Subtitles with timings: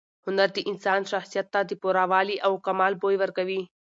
[0.25, 3.61] هنر د انسان شخصیت ته د پوره والي او کمال بوی ورکوي.